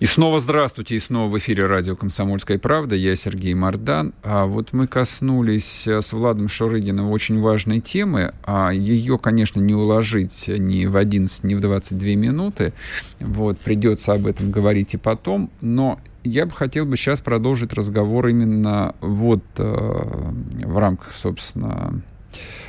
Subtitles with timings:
[0.00, 2.94] И снова здравствуйте, и снова в эфире радио «Комсомольская правда».
[2.94, 4.14] Я Сергей Мордан.
[4.22, 8.32] А вот мы коснулись э, с Владом Шурыгиным очень важной темы.
[8.44, 12.74] А ее, конечно, не уложить ни в 11, ни в 22 минуты.
[13.18, 15.50] Вот, придется об этом говорить и потом.
[15.60, 22.00] Но я бы хотел бы сейчас продолжить разговор именно вот э, в рамках, собственно,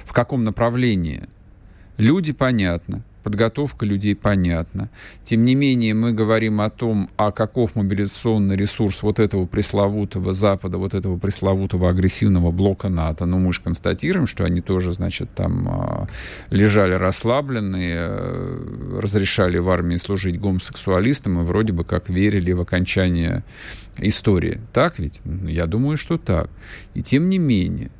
[0.03, 1.30] в каком направлении.
[2.00, 4.89] Люди, понятно подготовка людей понятна.
[5.23, 10.77] Тем не менее, мы говорим о том, а каков мобилизационный ресурс вот этого пресловутого Запада,
[10.77, 13.27] вот этого пресловутого агрессивного блока НАТО.
[13.27, 16.08] Ну, мы же констатируем, что они тоже, значит, там а,
[16.49, 23.43] лежали расслабленные, э, разрешали в армии служить гомосексуалистам и вроде бы как верили в окончание
[23.97, 24.59] истории.
[24.73, 25.21] Так ведь?
[25.45, 26.49] Я думаю, что так.
[26.95, 27.91] И тем не менее,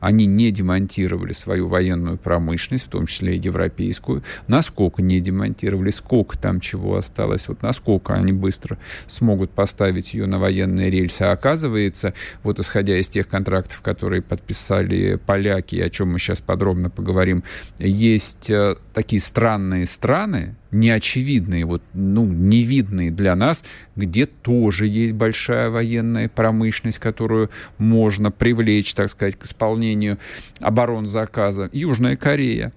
[0.00, 6.38] они не демонтировали свою военную промышленность, в том числе и европейскую, насколько не демонтировали, сколько
[6.38, 11.22] там чего осталось, вот насколько они быстро смогут поставить ее на военные рельсы.
[11.22, 16.90] А оказывается, вот исходя из тех контрактов, которые подписали поляки, о чем мы сейчас подробно
[16.90, 17.42] поговорим,
[17.78, 23.64] есть э, такие странные страны, неочевидные, вот, ну, невидные для нас,
[23.94, 30.18] где тоже есть большая военная промышленность, которую можно привлечь, так сказать, к исполнению
[30.60, 31.70] оборонзаказа.
[31.72, 32.72] Южная Корея.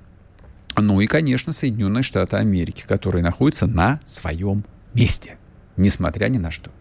[0.77, 5.37] Ну и, конечно, Соединенные Штаты Америки, которые находятся на своем месте,
[5.77, 6.71] несмотря ни на что.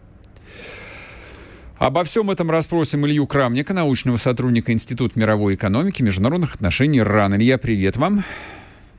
[1.77, 7.37] Обо всем этом расспросим Илью Крамника, научного сотрудника Института мировой экономики и международных отношений РАН.
[7.37, 8.23] Илья, привет вам.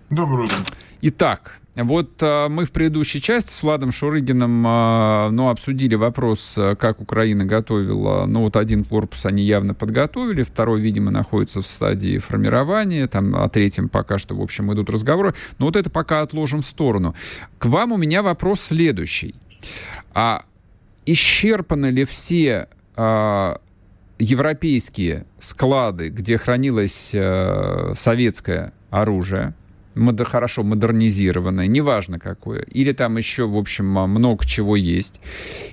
[0.08, 0.56] Доброе утро.
[1.02, 6.74] Итак, вот а, мы в предыдущей части с Владом Шурыгиным а, ну, обсудили вопрос, а,
[6.74, 8.26] как Украина готовила.
[8.26, 13.48] Ну, вот один корпус они явно подготовили, второй, видимо, находится в стадии формирования, там о
[13.48, 15.34] третьем пока что, в общем, идут разговоры.
[15.58, 17.14] Но вот это пока отложим в сторону.
[17.58, 19.36] К вам у меня вопрос следующий.
[20.12, 20.42] А
[21.06, 23.60] исчерпаны ли все а,
[24.18, 29.54] европейские склады, где хранилось а, советское оружие,
[30.00, 35.20] модер, хорошо модернизированное, неважно какое, или там еще, в общем, много чего есть.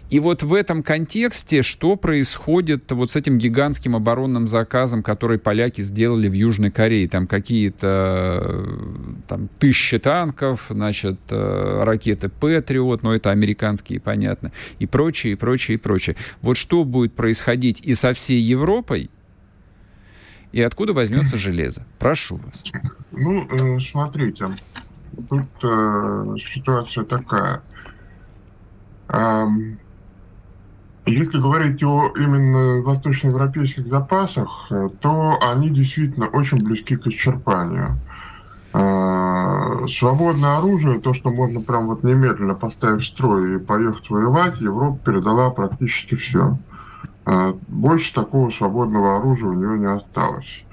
[0.10, 5.82] И вот в этом контексте, что происходит вот с этим гигантским оборонным заказом, который поляки
[5.82, 7.08] сделали в Южной Корее?
[7.10, 8.66] Там какие-то
[9.28, 15.76] там, тысячи танков, значит, э, ракеты Патриот, но это американские, понятно, и прочее, и прочее,
[15.76, 16.16] и прочее.
[16.42, 19.10] Вот что будет происходить и со всей Европой,
[20.52, 21.84] и откуда возьмется железо?
[22.00, 22.64] Прошу вас.
[23.12, 24.56] Ну, э, смотрите,
[25.30, 27.62] тут э, ситуация такая.
[31.06, 38.00] Если говорить о именно восточноевропейских запасах, э, то они действительно очень близки к исчерпанию.
[39.88, 45.00] Свободное оружие, то, что можно прям вот немедленно поставить в строй и поехать воевать, Европа
[45.04, 46.42] передала практически все.
[46.42, 46.77] А,
[47.68, 50.64] больше такого свободного оружия у него не осталось.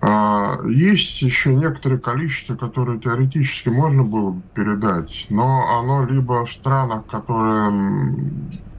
[0.00, 6.52] А, есть еще некоторое количество, которое теоретически можно было бы передать, но оно либо в
[6.52, 7.72] странах, которые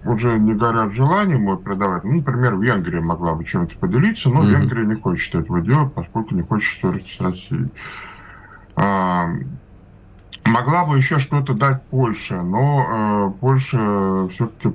[0.05, 2.05] уже не горят желанием его передавать.
[2.05, 4.49] Ну, например, Венгрия могла бы чем-то поделиться, но mm-hmm.
[4.49, 7.69] Венгрия не хочет этого делать, поскольку не хочет ссориться с Россией.
[8.77, 9.29] А,
[10.45, 14.73] могла бы еще что-то дать Польша, но э, Польша все-таки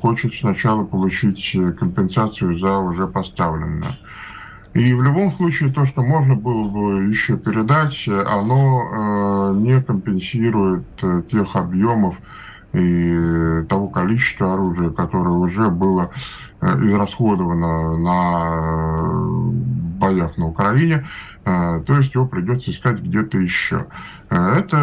[0.00, 3.98] хочет сначала получить э, компенсацию за уже поставленное.
[4.74, 10.84] И в любом случае то, что можно было бы еще передать, оно э, не компенсирует
[11.02, 12.16] э, тех объемов
[12.72, 16.10] и того количества оружия, которое уже было
[16.60, 21.06] израсходовано на боях на Украине.
[21.44, 23.86] То есть его придется искать где-то еще.
[24.30, 24.76] Это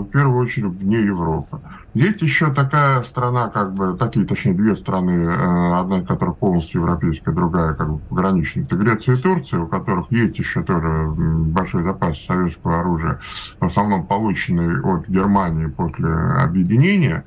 [0.00, 1.60] в первую очередь вне Европы.
[1.94, 6.80] Есть еще такая страна, как бы, такие, точнее, две страны, э, одна из которых полностью
[6.80, 11.82] европейская, другая как бы пограничная, это Греция и Турция, у которых есть еще тоже большой
[11.82, 13.20] запас советского оружия,
[13.60, 17.24] в основном полученный от Германии после объединения.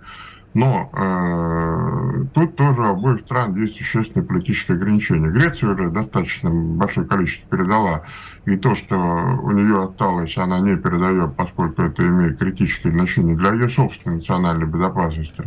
[0.55, 5.27] Но э, тут тоже у обоих стран есть существенные политические ограничения.
[5.27, 8.03] Греция уже достаточно большое количество передала,
[8.45, 13.51] и то, что у нее осталось, она не передает, поскольку это имеет критическое значение для
[13.51, 15.43] ее собственной национальной безопасности.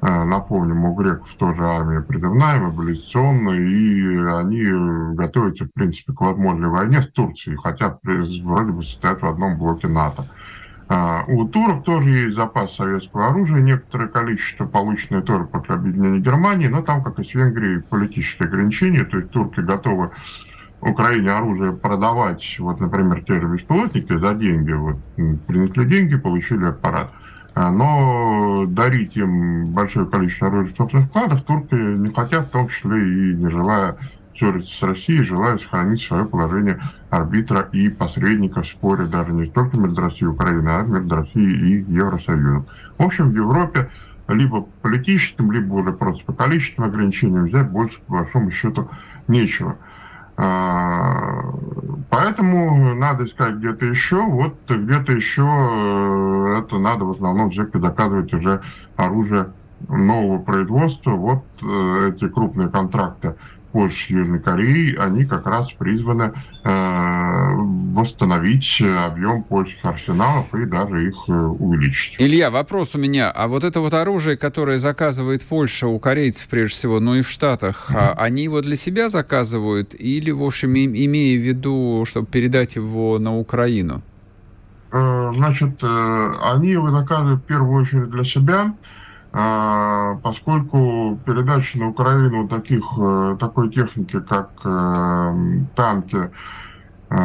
[0.00, 6.70] Э, напомним, у греков тоже армия призывная, мобилизационная, и они готовятся, в принципе, к возможной
[6.70, 10.28] войне с Турцией, хотя вроде бы состоят в одном блоке НАТО.
[10.88, 16.68] А, у турок тоже есть запас советского оружия, некоторое количество, полученное тоже после объединения Германии,
[16.68, 20.10] но там, как и с Венгрией, политические ограничения, то есть турки готовы
[20.80, 24.96] Украине оружие продавать, вот, например, те же беспилотники за деньги, вот,
[25.46, 27.10] принесли деньги, получили аппарат.
[27.54, 32.68] А, но дарить им большое количество оружия в собственных складах турки не хотят, в том
[32.68, 33.96] числе и не желая
[34.36, 39.78] ссориться с Россией, желая сохранить свое положение арбитра и посредника в споре даже не столько
[39.78, 42.66] между Россией и Украиной, а между Россией и Евросоюзом.
[42.98, 43.90] В общем, в Европе
[44.28, 48.88] либо политическим, либо уже просто по количественным ограничениям взять больше, по большому счету,
[49.28, 49.76] нечего.
[50.36, 51.44] А,
[52.10, 54.20] поэтому надо искать где-то еще.
[54.22, 58.60] Вот где-то еще э, это надо в основном все-таки доказывать уже
[58.96, 59.52] оружие
[59.88, 61.10] нового производства.
[61.12, 63.36] Вот э, эти крупные контракты
[63.74, 66.32] Польши, Южной Кореи, они как раз призваны
[66.62, 72.14] э, восстановить объем польских арсеналов и даже их э, увеличить.
[72.20, 73.32] Илья, вопрос у меня.
[73.32, 77.28] А вот это вот оружие, которое заказывает Польша у корейцев прежде всего, но и в
[77.28, 78.14] Штатах, mm-hmm.
[78.16, 83.36] они его для себя заказывают или, в общем, имея в виду, чтобы передать его на
[83.36, 84.02] Украину?
[84.92, 88.72] Э, значит, э, они его заказывают в первую очередь для себя,
[89.34, 95.34] поскольку передача на Украину таких, э, такой техники, как э,
[95.74, 96.30] танки
[97.10, 97.16] э,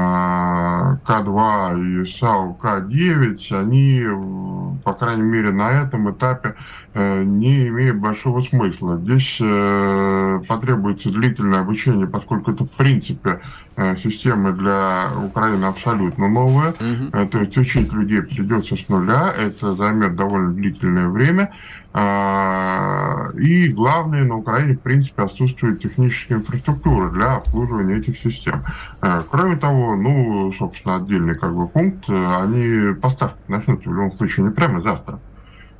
[1.05, 6.55] К-2 и САУ К-9, они, по крайней мере, на этом этапе
[7.25, 8.97] не имеют большого смысла.
[8.97, 9.37] Здесь
[10.47, 13.41] потребуется длительное обучение, поскольку это, в принципе,
[14.03, 16.73] системы для Украины абсолютно новые.
[16.73, 17.29] Mm-hmm.
[17.29, 21.51] То есть учить людей придется с нуля, это займет довольно длительное время.
[21.91, 28.63] А, и главное, на Украине, в принципе, отсутствует техническая инфраструктура для обслуживания этих систем.
[29.01, 34.15] Э, кроме того, ну, собственно, отдельный как бы пункт, э, они поставки начнутся в любом
[34.17, 35.19] случае не прямо завтра.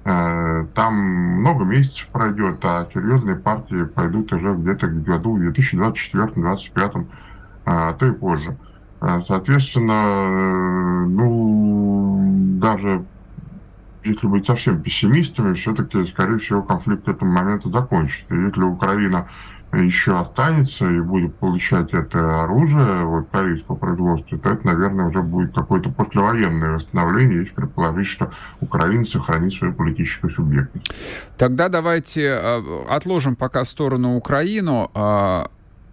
[0.10, 7.06] Э, там много месяцев пройдет, а серьезные партии пойдут уже где-то к году 2024-2025,
[7.66, 8.58] а то и позже.
[9.28, 13.06] Соответственно, ну, даже
[14.04, 18.34] если быть совсем пессимистами, все-таки, скорее всего, конфликт к этому моменту закончится.
[18.34, 19.30] Если Украина
[19.74, 25.54] еще останется и будет получать это оружие вот, корейского производства, то это, наверное, уже будет
[25.54, 28.32] какое-то послевоенное восстановление, если предположить, что
[28.62, 30.92] Украина сохранит свою политическую субъектность.
[31.38, 34.90] Тогда давайте э, отложим пока в сторону Украину.
[34.94, 35.50] А,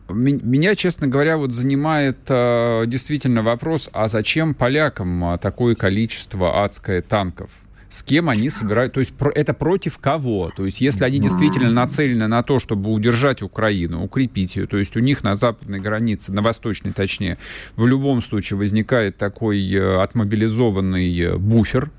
[0.08, 7.50] меня, честно говоря, вот занимает э, действительно вопрос, а зачем полякам такое количество адское танков?
[7.88, 10.50] С кем они собирают, то есть это против кого?
[10.54, 14.96] То есть если они действительно нацелены на то, чтобы удержать Украину, укрепить ее, то есть
[14.96, 17.38] у них на западной границе, на восточной точнее,
[17.76, 21.90] в любом случае возникает такой э, отмобилизованный э, буфер,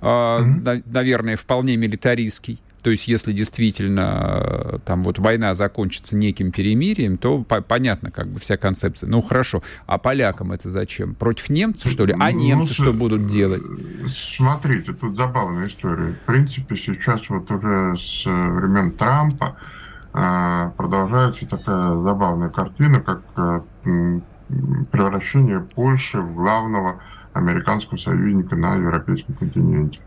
[0.00, 0.82] mm-hmm.
[0.86, 4.42] наверное, вполне милитаристский, то есть, если действительно
[4.74, 9.08] э, там вот война закончится неким перемирием, то по понятно, как бы вся концепция.
[9.08, 11.14] Ну хорошо, а полякам это зачем?
[11.14, 12.12] Против немцев, что ли?
[12.20, 13.62] А ну, немцы ну, что будут делать?
[14.36, 16.12] Смотрите, тут забавная история.
[16.12, 19.56] В принципе, сейчас вот уже с времен Трампа
[20.12, 23.60] э, продолжается такая забавная картина, как э,
[24.92, 27.00] превращение Польши в главного
[27.32, 30.00] американского союзника на европейском континенте.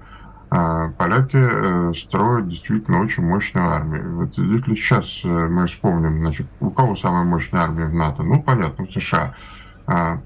[0.49, 4.15] А поляки э, строят действительно очень мощную армию.
[4.15, 8.23] Вот если сейчас э, мы вспомним, значит, у кого самая мощная армия в НАТО?
[8.23, 9.35] Ну, понятно, в США.
[9.87, 10.21] А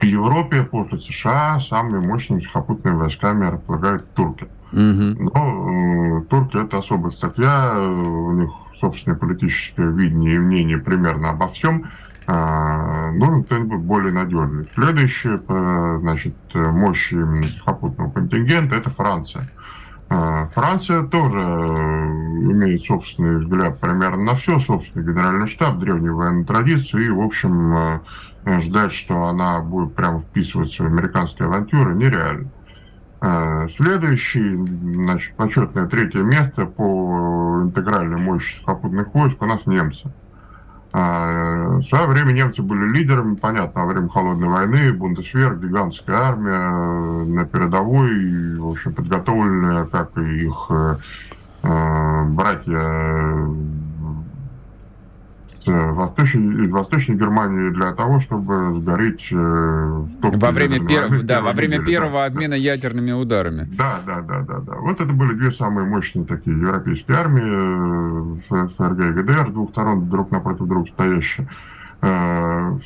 [0.00, 4.46] в Европе после США самыми мощными сухопутными войсками располагают турки.
[4.72, 5.30] Угу.
[5.32, 8.50] Но э, турки это особая статья, у них
[8.80, 11.86] собственное политическое видение и мнение примерно обо всем
[12.26, 14.70] нужен кто-нибудь более надежный.
[14.74, 15.40] Следующее,
[16.00, 19.48] значит, мощь именно сухопутного контингента– это Франция.
[20.08, 21.42] А, Франция тоже э,
[22.52, 27.74] имеет собственный взгляд примерно на все, собственный генеральный штаб, древние военные традиции, и, в общем,
[28.46, 32.50] э, ждать, что она будет прямо вписываться в американские авантюры, нереально.
[33.20, 34.54] А, следующий,
[34.94, 40.12] значит, почетное третье место по интегральной мощи сухопутных войск у нас немцы.
[40.96, 46.52] А, в свое время немцы были лидерами, понятно, во время Холодной войны, Бундесвер, гигантская армия
[46.52, 50.96] э, на передовой, в общем, подготовленная, как и их э,
[51.64, 52.78] э, братья
[55.72, 61.22] Восточной, Восточной Германии для того, чтобы сгореть э, во время, пер...
[61.22, 62.56] да, во время недели, первого да, обмена да.
[62.56, 63.68] ядерными ударами.
[63.76, 64.74] Да, да, да, да, да.
[64.76, 69.70] Вот это были две самые мощные такие европейские армии, э, ФРГ и ГДР, с двух
[69.70, 71.48] сторон друг напротив друга стоящие.
[72.02, 72.78] Э,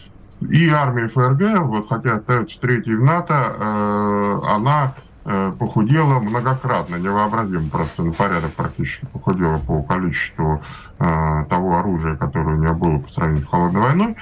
[0.48, 8.02] и армия ФРГ, вот хотя остается третьей в НАТО, она Э, похудела многократно, невообразимо просто
[8.02, 10.62] на порядок практически похудела по количеству
[10.98, 14.16] э, того оружия, которое у нее было по сравнению с холодной войной.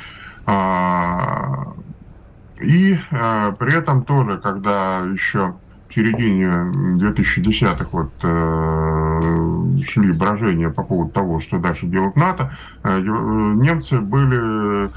[0.47, 1.75] А,
[2.61, 5.55] и э, при этом тоже, когда еще
[5.89, 6.47] в середине
[6.99, 14.91] 2010-х вот э, шли брожения по поводу того, что дальше делать НАТО, э, немцы были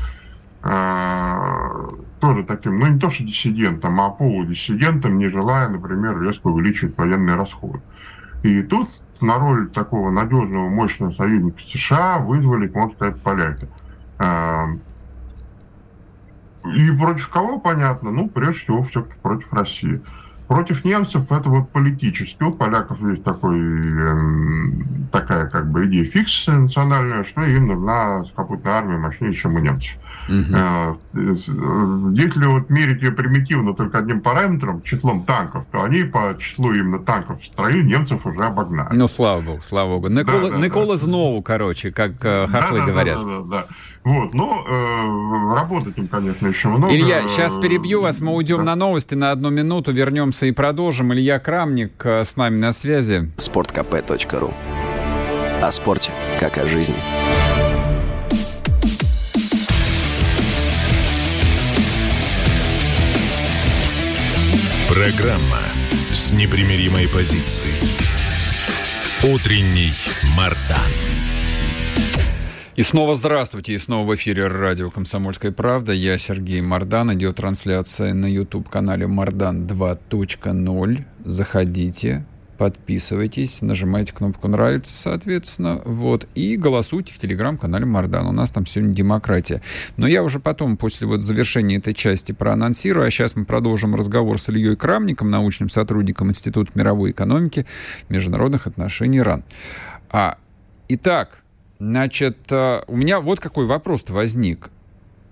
[0.63, 1.88] э,
[2.19, 7.35] тоже таким, ну не то что диссидентом, а полудиссидентом, не желая, например, резко увеличивать военные
[7.35, 7.81] расходы.
[8.43, 8.88] И тут
[9.21, 13.67] на роль такого надежного, мощного союзника США вызвали, можно сказать, поляки.
[14.17, 14.67] А,
[16.65, 18.11] и против кого, понятно?
[18.11, 20.01] Ну, прежде всего, все-таки против России.
[20.50, 22.41] Против немцев это вот политически.
[22.41, 28.74] У поляков есть такой, эм, такая как бы идея фикс национальная, что им нужна сухопутная
[28.74, 29.96] армия мощнее, чем у немцев.
[30.27, 31.22] Угу.
[32.15, 36.98] Если вот мерить ее примитивно только одним параметром, числом танков, то они по числу именно
[36.98, 38.96] танков в строю немцев уже обогнали.
[38.96, 40.08] Ну, слава богу, слава богу.
[40.08, 40.98] Никола, да, да, Никола да.
[40.98, 43.20] Знову, короче, как э, хохлы да, говорят.
[43.20, 43.65] Да, да, да, да.
[44.03, 46.94] Вот, ну, э, работать им, конечно, еще много.
[46.94, 48.63] Илья, сейчас перебью вас, мы уйдем да.
[48.63, 51.13] на новости на одну минуту, вернемся и продолжим.
[51.13, 53.32] Илья Крамник э, с нами на связи.
[53.38, 54.53] Спорткп.ру
[55.62, 56.96] О спорте, как о жизни.
[64.88, 65.60] Программа
[66.12, 68.10] с непримиримой позицией.
[69.24, 69.94] Утренний
[70.36, 70.99] Мардан.
[72.79, 75.91] И снова здравствуйте, и снова в эфире радио «Комсомольская правда».
[75.91, 77.13] Я Сергей Мардан.
[77.13, 81.05] Идет трансляция на YouTube-канале «Мардан 2.0».
[81.25, 82.25] Заходите,
[82.57, 88.27] подписывайтесь, нажимайте кнопку «Нравится», соответственно, вот, и голосуйте в телеграм-канале Мардан.
[88.27, 89.62] У нас там сегодня демократия.
[89.98, 94.39] Но я уже потом, после вот завершения этой части, проанонсирую, а сейчас мы продолжим разговор
[94.39, 97.65] с Ильей Крамником, научным сотрудником Института мировой экономики
[98.07, 99.43] международных отношений РАН.
[100.12, 100.38] А,
[100.88, 101.43] итак,
[101.79, 104.69] значит, э, у меня вот какой вопрос возник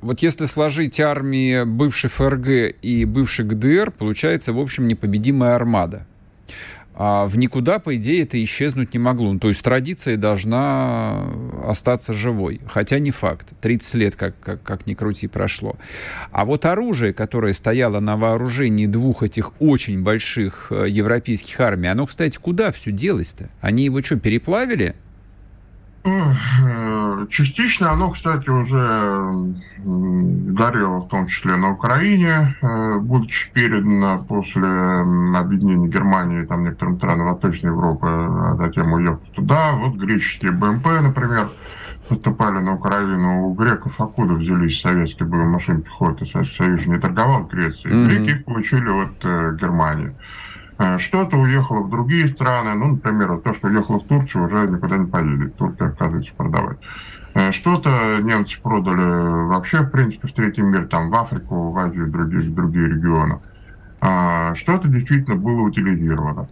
[0.01, 6.05] вот если сложить армии бывшей ФРГ и бывшей ГДР, получается, в общем, непобедимая армада
[6.99, 9.31] а в никуда, по идее, это исчезнуть не могло.
[9.31, 11.27] Ну, то есть традиция должна
[11.63, 12.59] остаться живой.
[12.67, 13.49] Хотя не факт.
[13.61, 15.75] 30 лет, как, как, как ни крути, прошло.
[16.31, 22.07] А вот оружие, которое стояло на вооружении двух этих очень больших э, европейских армий, оно,
[22.07, 23.51] кстати, куда все делось-то?
[23.61, 24.95] Они его что, переплавили?
[27.29, 34.67] Частично оно, кстати, уже горело, в том числе на Украине, э, будучи передано после
[35.35, 39.73] объединения Германии там некоторым странам Восточной Европы, а затем уехал туда.
[39.73, 41.51] Вот греческие БМП, например,
[42.07, 43.47] поступали на Украину.
[43.47, 46.25] У греков откуда взялись советские боевые машины пехоты?
[46.25, 47.93] Союз не торговал Грецией.
[47.93, 48.07] Mm-hmm.
[48.07, 50.15] Греки их получили от э, Германии.
[50.79, 54.97] Э, что-то уехало в другие страны, ну, например, то, что уехало в Турцию, уже никуда
[54.97, 55.55] не поедет.
[55.55, 56.77] Турция отказывается продавать.
[57.33, 57.89] Э, что-то
[58.21, 62.89] немцы продали вообще, в принципе, в третий мир, там, в Африку, в Азию, другие, другие
[62.89, 63.39] регионы.
[64.01, 66.47] А что-то действительно было утилизировано.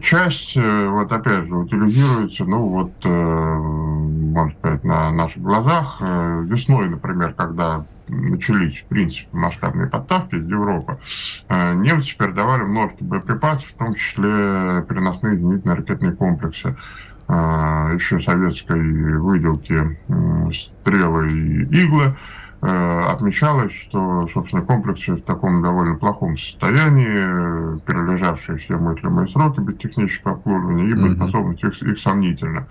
[0.00, 6.00] Часть, э, вот опять же, утилизируется, ну вот, можно сказать, на наших глазах.
[6.00, 10.98] Весной, например, когда начались, в принципе, масштабные поставки из Европы,
[11.48, 16.76] э, немцы передавали множество боеприпасов, в том числе переносные зенитно ракетные комплексы
[17.28, 17.32] э,
[17.94, 19.98] еще советской выделки
[20.52, 22.16] стрелы и иглы.
[22.64, 29.78] Э, отмечалось, что, собственно, комплексы в таком довольно плохом состоянии, перележавшие все мыслимые сроки без
[29.78, 32.68] технического обслуживания, и боеспособность их, их сомнительна.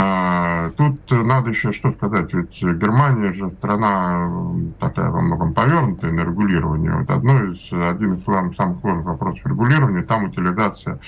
[0.00, 4.30] А, тут надо еще что сказать, ведь Германия же страна
[4.78, 6.92] такая во многом повернутая на регулирование.
[6.92, 11.00] Вот одно из, один из самых сложных вопросов регулирования, там утилизация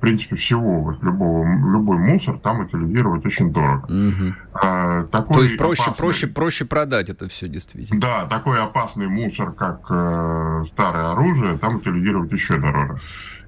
[0.00, 3.84] в принципе, всего, вот любого, любой мусор там утилизировать очень дорого.
[3.84, 4.34] Угу.
[4.54, 8.00] А, такой То есть проще, опасный, проще, проще продать это все действительно.
[8.00, 12.94] Да, такой опасный мусор, как э, старое оружие, там утилизировать еще дороже.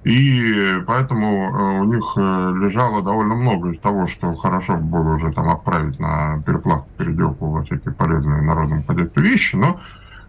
[0.03, 5.33] И поэтому э, у них э, лежало довольно много из того, что хорошо было уже
[5.33, 9.81] там отправить на переплавку, переделку во всякие полезные народному хозяйству вещи, но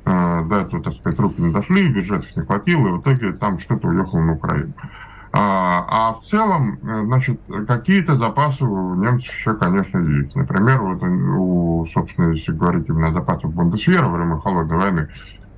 [0.06, 3.58] э, до этого, так сказать, руки не дошли, бюджетов не хватило, и в итоге там
[3.58, 4.72] что-то уехало на Украину.
[5.36, 10.36] А, а в целом, э, значит, какие-то запасы у немцев еще, конечно, есть.
[10.36, 15.08] Например, вот у, собственно, если говорить именно о запасах Бундесвера во время Холодной войны,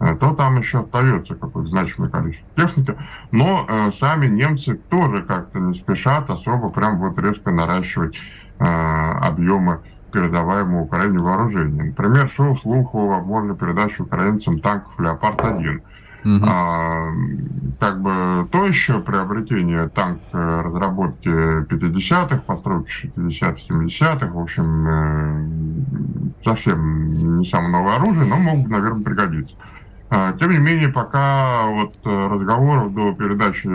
[0.01, 2.97] э, то там еще остается какое-то значимое количество техники,
[3.33, 8.19] но э, сами немцы тоже как-то не спешат особо прям вот резко наращивать
[8.59, 9.81] э, объемы
[10.11, 11.83] передаваемого Украине вооружения.
[11.83, 15.83] Например, шел слух о возможной передаче украинцам танков «Леопард-1»,
[16.27, 16.45] Угу.
[16.45, 17.13] А,
[17.79, 26.45] как бы то еще приобретение танк э, разработки 50-х, постройки 60-х, 70-х, в общем, э,
[26.45, 29.55] совсем не самое новое оружие, но могут, наверное, пригодиться.
[30.11, 33.69] А, тем не менее, пока вот э, разговоров до передачи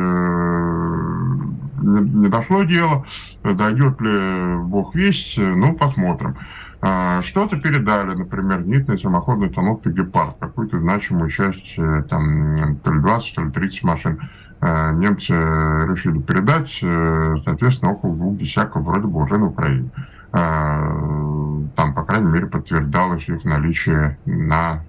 [1.81, 3.05] не дошло дело,
[3.43, 6.35] дойдет ли бог весть, ну, посмотрим.
[6.83, 12.99] А, что-то передали, например, зенитные самоходные установки «Гепард», какую-то значимую часть, э, там, то ли
[12.99, 14.19] 20, то ли 30 машин
[14.61, 19.91] э, немцы решили передать, э, соответственно, около двух десятков вроде бы уже на Украине.
[20.31, 24.81] Там, по крайней мере, подтверждалось их наличие на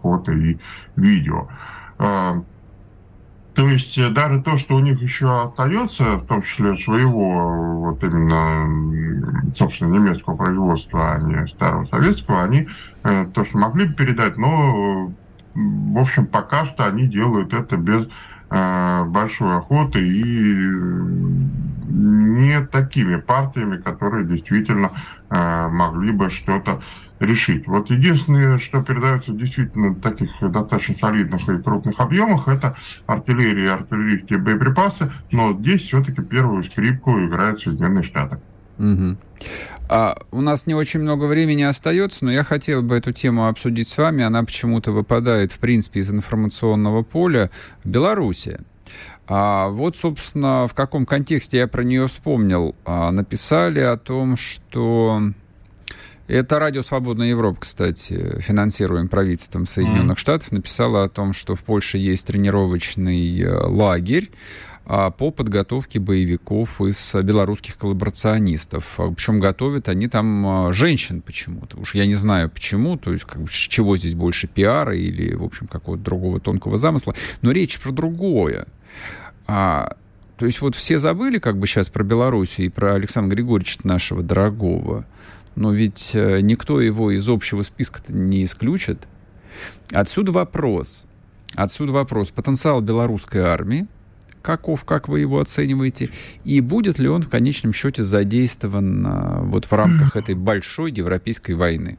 [0.00, 0.58] фото и
[0.96, 1.48] видео.
[3.56, 8.04] То есть э, даже то, что у них еще остается, в том числе своего, вот
[8.04, 12.68] именно, собственно, немецкого производства, а не старого советского, они
[13.02, 15.10] э, то, что могли бы передать, но,
[15.54, 18.10] в общем, пока что они делают это без э,
[18.48, 20.54] большой охоты и
[21.88, 24.92] не такими партиями, которые действительно
[25.30, 26.80] могли бы что-то
[27.18, 27.66] решить.
[27.66, 32.76] Вот единственное, что передается действительно в таких достаточно солидных и крупных объемах, это
[33.06, 38.38] артиллерия и артиллерийские боеприпасы, но здесь все-таки первую скрипку играют Соединенные Штаты.
[38.78, 39.16] Угу.
[39.88, 43.88] А, у нас не очень много времени остается, но я хотел бы эту тему обсудить
[43.88, 44.24] с вами.
[44.24, 47.50] Она почему-то выпадает, в принципе, из информационного поля.
[47.84, 48.60] Белоруссия.
[49.28, 52.74] А вот, собственно, в каком контексте я про нее вспомнил.
[52.84, 55.20] А, написали о том, что
[56.28, 60.20] это Радио Свободная Европа, кстати, финансируем правительством Соединенных mm.
[60.20, 64.30] Штатов, написала о том, что в Польше есть тренировочный э, лагерь
[64.86, 68.94] по подготовке боевиков из белорусских коллаборационистов.
[68.98, 71.78] А, Причем готовят они там а, женщин почему-то.
[71.78, 75.42] Уж я не знаю почему, то есть как бы, чего здесь больше пиара или, в
[75.42, 77.14] общем, какого-то другого тонкого замысла.
[77.42, 78.66] Но речь про другое.
[79.46, 79.96] А,
[80.36, 84.22] то есть вот все забыли как бы сейчас про Белоруссию и про Александра Григорьевича нашего
[84.22, 85.06] дорогого
[85.56, 89.08] но ведь э, никто его из общего списка не исключит.
[89.90, 91.06] Отсюда вопрос.
[91.54, 92.28] Отсюда вопрос.
[92.28, 93.86] Потенциал белорусской армии,
[94.46, 96.10] каков, как вы его оцениваете,
[96.44, 101.52] и будет ли он в конечном счете задействован а, вот в рамках этой большой европейской
[101.52, 101.98] войны?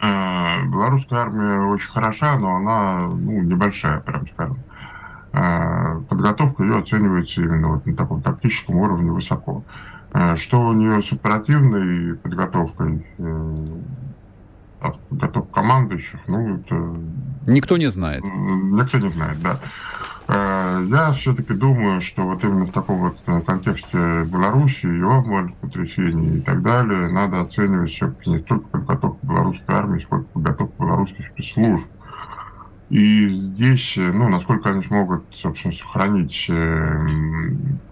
[0.00, 4.58] А, белорусская армия очень хороша, но она ну, небольшая, прям скажем.
[5.32, 9.64] А, подготовка ее оценивается именно вот на таком тактическом уровне высоко.
[10.36, 13.06] Что у нее с оперативной подготовкой,
[14.80, 16.96] э, подготовка командующих, ну, это...
[17.46, 18.24] Никто не знает.
[18.24, 19.58] Никто не знает, да.
[20.28, 25.54] Э, я все-таки думаю, что вот именно в таком вот э, контексте Беларуси, его может
[25.56, 31.26] потрясений и так далее, надо оценивать все-таки не только подготовку белорусской армии, сколько подготовку белорусских
[31.28, 31.86] спецслужб.
[32.90, 36.50] И здесь, ну, насколько они смогут, собственно, сохранить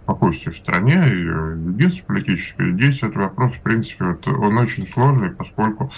[0.02, 5.30] спокойствие в стране, и единство политическое, здесь этот вопрос, в принципе, вот, он очень сложный,
[5.30, 5.92] поскольку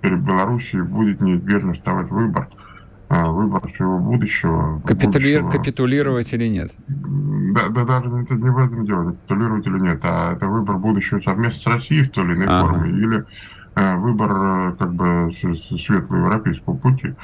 [0.00, 2.48] перед Белоруссией будет неизбежно вставать выбор,
[3.08, 4.80] а, выбор своего будущего.
[4.86, 5.38] Капитули...
[5.38, 5.50] будущего.
[5.50, 6.72] Капитулировать или нет?
[6.86, 11.20] Да, да, даже это не в этом дело, капитулировать или нет, а это выбор будущего
[11.20, 12.68] совместно с Россией в той или иной ага.
[12.68, 13.24] форме, или
[13.74, 15.32] э, выбор э, как бы
[15.76, 17.14] светлого европейского пути.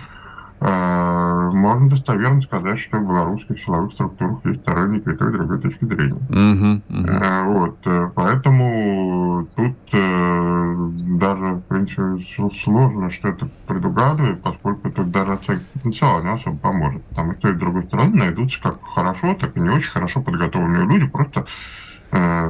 [0.58, 5.60] Э, можно достоверно сказать, что в белорусских силовых структурах есть сторонники и той и другой
[5.60, 6.14] точки зрения.
[6.30, 7.44] Uh-huh, uh-huh.
[7.44, 7.78] Вот,
[8.14, 8.75] поэтому
[11.96, 17.04] в принципе, сложно что-то предугадывать, поскольку тут даже оценка потенциала не особо поможет.
[17.06, 20.86] Потому что и с другой стороны найдутся как хорошо, так и не очень хорошо подготовленные
[20.86, 21.46] люди, просто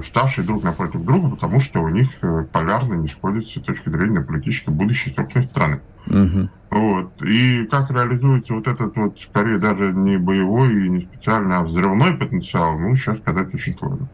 [0.03, 2.09] вставшие друг напротив друга, потому что у них
[2.53, 5.81] полярно не сходятся с точки зрения политической будущей собственной страны.
[6.07, 6.49] Угу.
[6.71, 7.23] Вот.
[7.23, 12.15] И как реализуется вот этот вот, скорее даже не боевой и не специальный, а взрывной
[12.15, 14.09] потенциал, ну, сейчас сказать очень сложно.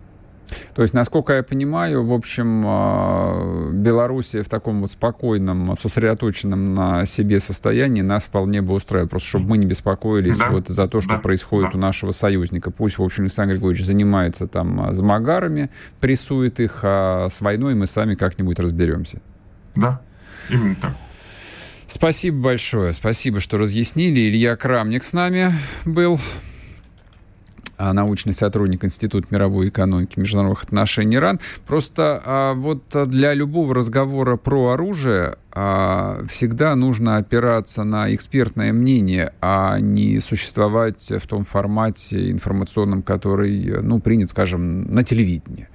[0.75, 7.07] То есть, насколько я понимаю, в общем, а, Белоруссия в таком вот спокойном, сосредоточенном на
[7.07, 11.01] себе состоянии нас вполне бы устраивает, просто чтобы мы не беспокоились да, вот за то,
[11.01, 11.79] что да, происходит да.
[11.79, 12.71] у нашего союзника.
[12.71, 18.15] Пусть, в общем, Александр Григорьевич занимается там замагарами, прессует их, а с войной мы сами
[18.15, 19.21] как-нибудь разберемся.
[19.75, 20.01] Да,
[20.51, 20.93] именно так.
[21.93, 22.95] Спасибо большое.
[22.95, 24.21] Спасибо, что разъяснили.
[24.21, 25.53] Илья Крамник с нами
[25.85, 26.19] был.
[27.83, 31.41] А, научный сотрудник Института мировой экономики и международных отношений РАН.
[31.67, 39.33] Просто а, вот для любого разговора про оружие а, всегда нужно опираться на экспертное мнение,
[39.41, 45.67] а не существовать в том формате информационном, который, ну, принят, скажем, на телевидении.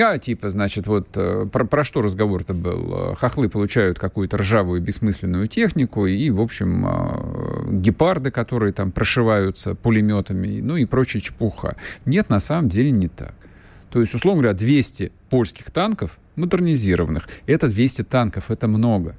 [0.00, 3.14] А, типа, значит, вот э, про, про что разговор-то был?
[3.16, 10.60] Хохлы получают какую-то ржавую бессмысленную технику и, в общем, а, гепарды, которые там прошиваются пулеметами,
[10.60, 11.76] ну и прочая чепуха.
[12.06, 13.34] Нет, на самом деле не так.
[13.90, 19.16] То есть, условно говоря, 200 польских танков модернизированных, это 200 танков, это много.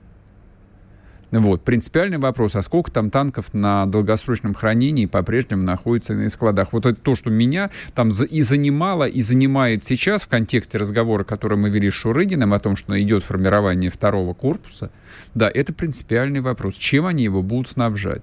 [1.39, 1.63] Вот.
[1.63, 6.73] Принципиальный вопрос, а сколько там танков на долгосрочном хранении по-прежнему находится на складах?
[6.73, 11.57] Вот это то, что меня там и занимало, и занимает сейчас в контексте разговора, который
[11.57, 14.91] мы вели с Шурыгиным о том, что идет формирование второго корпуса,
[15.33, 16.75] да, это принципиальный вопрос.
[16.75, 18.21] Чем они его будут снабжать?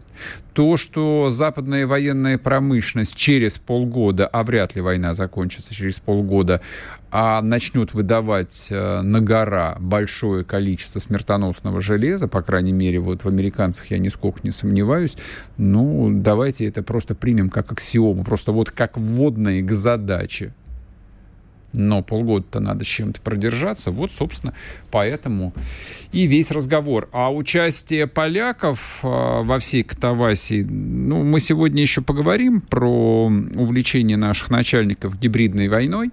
[0.52, 6.60] То, что западная военная промышленность через полгода, а вряд ли война закончится через полгода,
[7.10, 13.28] а начнет выдавать э, на гора большое количество смертоносного железа, по крайней мере, вот в
[13.28, 15.16] американцах я нисколько не сомневаюсь,
[15.56, 20.52] ну, давайте это просто примем как аксиому, просто вот как вводные к задаче.
[21.72, 23.92] Но полгода-то надо чем-то продержаться.
[23.92, 24.54] Вот, собственно,
[24.90, 25.54] поэтому
[26.10, 27.08] и весь разговор.
[27.12, 34.50] А участие поляков э, во всей катавасии, ну, мы сегодня еще поговорим про увлечение наших
[34.50, 36.10] начальников гибридной войной.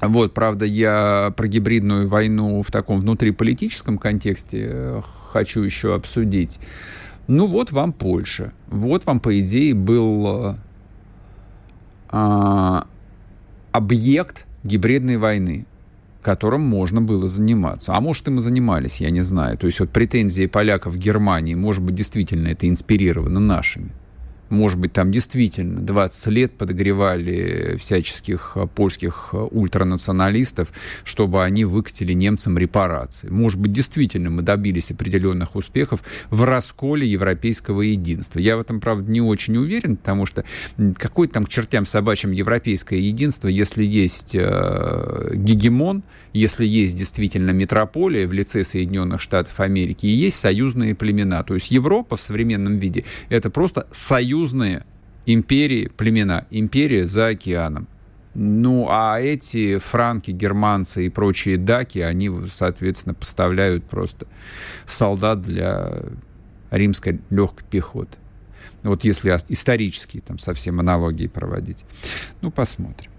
[0.00, 5.02] Вот, правда, я про гибридную войну в таком внутриполитическом контексте э,
[5.32, 6.58] хочу еще обсудить.
[7.26, 8.52] Ну вот вам Польша.
[8.66, 10.54] Вот вам, по идее, был э,
[12.10, 12.86] а,
[13.72, 15.64] объект гибридной войны,
[16.22, 17.94] которым можно было заниматься.
[17.94, 19.56] А может, им и занимались, я не знаю.
[19.56, 23.92] То есть вот претензии поляков в Германии, может быть, действительно это инспирировано нашими
[24.54, 30.72] может быть, там действительно 20 лет подогревали всяческих э, польских э, ультранационалистов,
[31.04, 33.28] чтобы они выкатили немцам репарации.
[33.28, 38.38] Может быть, действительно мы добились определенных успехов в расколе европейского единства.
[38.38, 40.44] Я в этом, правда, не очень уверен, потому что
[40.96, 48.26] какой там к чертям собачьим европейское единство, если есть э, гегемон, если есть действительно метрополия
[48.26, 51.42] в лице Соединенных Штатов Америки и есть союзные племена.
[51.42, 53.86] То есть Европа в современном виде это просто
[54.44, 54.84] союзные
[55.26, 57.88] империи, племена, империя за океаном.
[58.34, 64.26] Ну, а эти франки, германцы и прочие даки, они, соответственно, поставляют просто
[64.86, 66.02] солдат для
[66.70, 68.18] римской легкой пехоты.
[68.82, 71.84] Вот если исторические там совсем аналогии проводить.
[72.42, 73.10] Ну, посмотрим.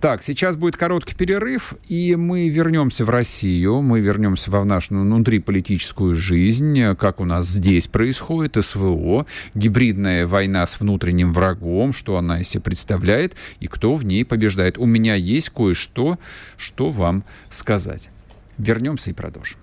[0.00, 6.16] Так, сейчас будет короткий перерыв, и мы вернемся в Россию, мы вернемся в нашу внутриполитическую
[6.16, 12.48] жизнь, как у нас здесь происходит, СВО, гибридная война с внутренним врагом, что она из
[12.48, 14.76] себя представляет, и кто в ней побеждает.
[14.78, 16.18] У меня есть кое-что,
[16.56, 18.10] что вам сказать.
[18.58, 19.58] Вернемся и продолжим.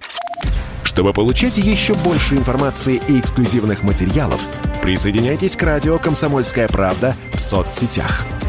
[0.84, 4.42] Чтобы получать еще больше информации и эксклюзивных материалов,
[4.82, 8.26] присоединяйтесь к радио «Комсомольская правда» в соцсетях–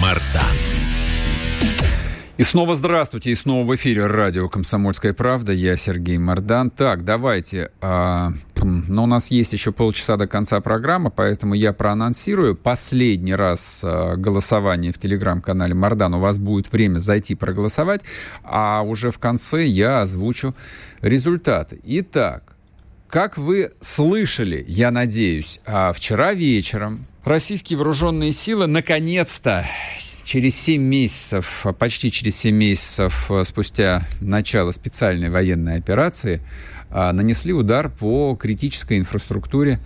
[0.00, 0.56] Мардан.
[2.38, 5.52] И снова здравствуйте, и снова в эфире радио «Комсомольская правда».
[5.52, 6.70] Я Сергей Мардан.
[6.70, 7.70] Так, давайте.
[7.82, 8.32] А,
[8.62, 12.56] но у нас есть еще полчаса до конца программы, поэтому я проанонсирую.
[12.56, 16.14] Последний раз а, голосование в телеграм-канале Мардан.
[16.14, 18.00] У вас будет время зайти проголосовать,
[18.42, 20.54] а уже в конце я озвучу
[21.02, 21.78] результаты.
[21.84, 22.56] Итак,
[23.06, 29.66] как вы слышали, я надеюсь, а вчера вечером Российские вооруженные силы наконец-то
[30.24, 36.40] через 7 месяцев, почти через 7 месяцев э, спустя начало специальной военной операции,
[36.88, 39.80] а, нанесли удар по критической инфраструктуре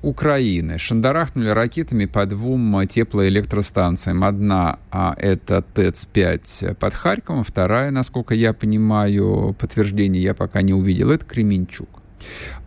[0.00, 0.78] Украины.
[0.78, 4.22] Шандарахнули ракетами по двум теплоэлектростанциям.
[4.22, 11.10] Одна а, это ТЭЦ-5 под Харьковом, вторая, насколько я понимаю, подтверждение я пока не увидел,
[11.10, 11.88] это Кременчук.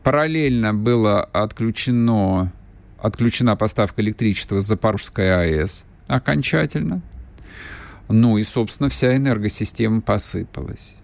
[0.04, 2.52] Параллельно было отключено
[3.02, 7.02] отключена поставка электричества с Запорожской АЭС окончательно.
[8.08, 10.98] Ну и, собственно, вся энергосистема посыпалась.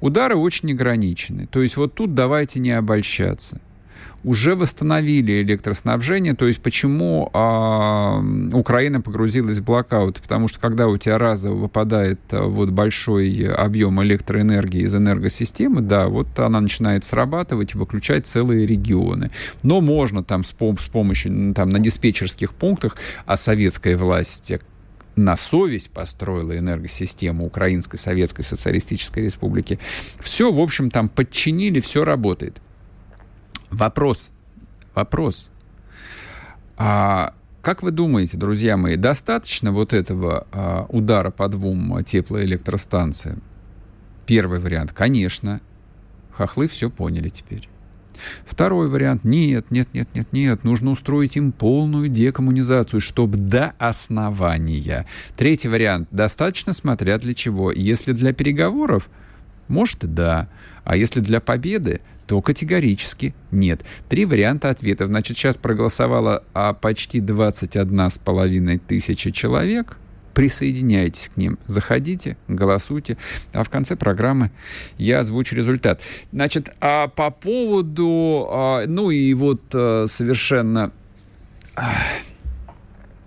[0.00, 1.46] Удары очень ограничены.
[1.46, 3.60] То есть вот тут давайте не обольщаться.
[4.26, 6.34] Уже восстановили электроснабжение.
[6.34, 8.20] То есть почему а,
[8.52, 10.20] Украина погрузилась в блокаут?
[10.20, 16.08] Потому что когда у тебя разово выпадает а, вот большой объем электроэнергии из энергосистемы, да,
[16.08, 19.30] вот она начинает срабатывать и выключать целые регионы.
[19.62, 24.52] Но можно там с, с помощью там, на диспетчерских пунктах, а советская власть
[25.14, 29.78] на совесть построила энергосистему Украинской Советской Социалистической Республики.
[30.20, 32.60] Все, в общем, там подчинили, все работает.
[33.70, 34.30] Вопрос,
[34.94, 35.50] вопрос.
[36.76, 43.42] А как вы думаете, друзья мои, достаточно вот этого а, удара по двум теплоэлектростанциям?
[44.26, 45.60] Первый вариант, конечно.
[46.32, 47.68] Хохлы все поняли теперь.
[48.44, 55.06] Второй вариант, нет, нет, нет, нет, нет, нужно устроить им полную декоммунизацию, чтобы до основания.
[55.36, 57.72] Третий вариант, достаточно смотря для чего.
[57.72, 59.08] Если для переговоров,
[59.68, 60.48] может да.
[60.84, 63.84] А если для победы, то категорически нет.
[64.08, 65.08] Три варианта ответов.
[65.08, 69.96] Значит, сейчас проголосовало а почти 21,5 тысячи человек.
[70.34, 71.58] Присоединяйтесь к ним.
[71.66, 73.16] Заходите, голосуйте.
[73.52, 74.50] А в конце программы
[74.98, 76.02] я озвучу результат.
[76.30, 80.92] Значит, а по поводу, а, ну и вот а, совершенно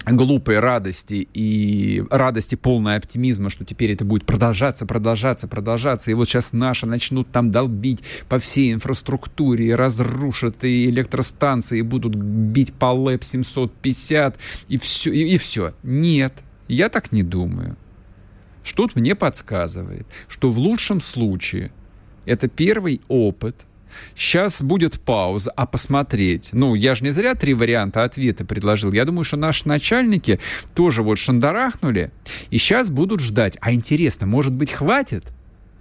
[0.06, 6.12] глупой радости и радости полной оптимизма, что теперь это будет продолжаться, продолжаться, продолжаться.
[6.12, 11.84] И вот сейчас наши начнут там долбить по всей инфраструктуре, и разрушат и электростанции, и
[11.84, 15.74] будут бить по ЛЭП 750, и все, и, и все.
[15.84, 16.34] Нет,
[16.68, 17.78] я так не думаю.
[18.64, 21.72] Что-то мне подсказывает, что в лучшем случае
[22.26, 23.56] это первый опыт–
[24.16, 26.50] Сейчас будет пауза, а посмотреть.
[26.54, 28.92] Ну, я же не зря три варианта ответа предложил.
[28.92, 30.40] Я думаю, что наши начальники
[30.74, 32.12] тоже вот шандарахнули
[32.50, 33.58] и сейчас будут ждать.
[33.62, 35.26] А интересно, может быть, хватит?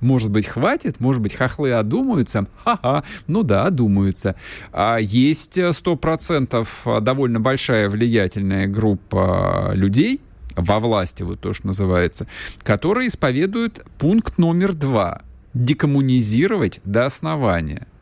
[0.00, 1.00] Может быть, хватит?
[1.00, 2.46] Может быть, хохлы одумаются?
[2.64, 4.36] Ха-ха, ну да, одумаются.
[4.72, 10.20] А есть сто процентов довольно большая влиятельная группа людей,
[10.54, 12.26] во власти, вот то, что называется,
[12.62, 15.22] которые исповедуют пункт номер два–
[15.54, 17.86] декоммунизировать до основания–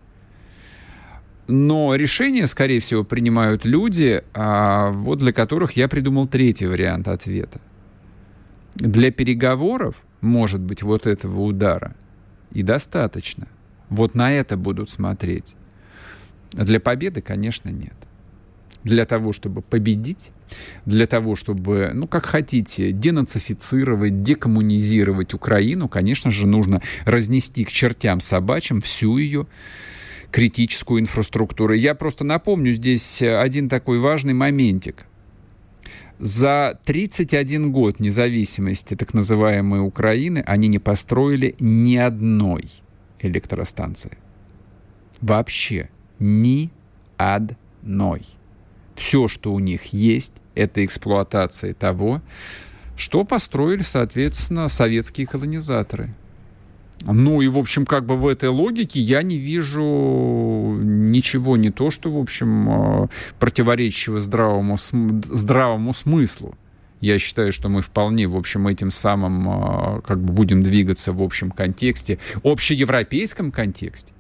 [1.49, 7.61] но решения, скорее всего, принимают люди, а вот для которых я придумал третий вариант ответа.
[8.75, 11.95] Для переговоров, может быть, вот этого удара
[12.53, 13.49] и достаточно.
[13.89, 15.55] Вот на это будут смотреть.
[16.53, 17.95] Для победы, конечно, нет.
[18.83, 20.31] Для того, чтобы победить,
[20.85, 28.21] для того, чтобы, ну, как хотите, денацифицировать, декоммунизировать Украину, конечно же, нужно разнести к чертям
[28.21, 29.47] собачьим всю ее
[30.31, 31.75] критическую инфраструктуру.
[31.75, 35.07] Я просто напомню здесь э, один такой важный моментик.
[36.19, 42.71] За 31 год независимости так называемой Украины они не построили ни одной
[43.21, 44.17] электростанции.
[45.21, 46.71] Вообще ни
[47.19, 48.27] одной.
[48.95, 52.23] Все, что у них есть, это эксплуатация того,
[52.97, 56.15] что построили, соответственно, советские колонизаторы.
[57.07, 61.91] Ну и, в общем, как бы в этой логике я не вижу ничего не то,
[61.91, 66.57] что, в общем, э, противоречивого здравому, здравому смыслу.
[67.01, 71.23] Я считаю, что мы вполне, в общем, этим самым э, как бы будем двигаться в
[71.23, 74.13] общем контексте, общеевропейском контексте,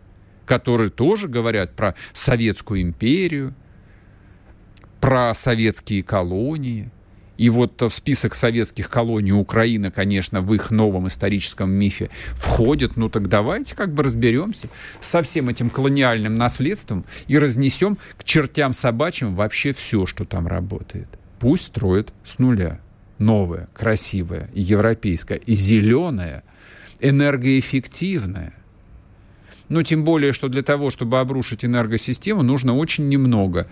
[0.44, 3.54] который тоже говорят про Советскую империю,
[5.00, 6.90] про советские колонии–
[7.36, 12.96] и вот в список советских колоний Украины, конечно, в их новом историческом мифе входит.
[12.96, 14.68] Ну так давайте как бы разберемся
[15.00, 21.08] со всем этим колониальным наследством и разнесем к чертям собачьим вообще все, что там работает.
[21.38, 22.80] Пусть строят с нуля.
[23.18, 26.42] Новое, красивое, европейское, и зеленое,
[27.00, 28.52] энергоэффективное.
[29.70, 33.68] Но тем более, что для того, чтобы обрушить энергосистему, нужно очень немного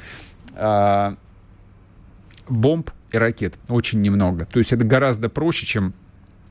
[0.54, 1.16] а,
[2.48, 3.54] бомб и ракет.
[3.68, 4.44] Очень немного.
[4.46, 5.94] То есть это гораздо проще, чем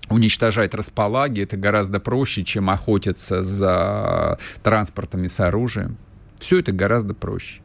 [0.09, 5.97] уничтожать располаги, это гораздо проще, чем охотиться за транспортами с оружием.
[6.39, 7.61] Все это гораздо проще.